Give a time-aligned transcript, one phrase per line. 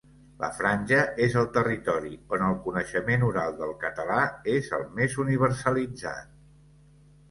[0.43, 4.19] La Franja és el territori on el coneixement oral del català
[4.59, 6.39] és el més universalitzat.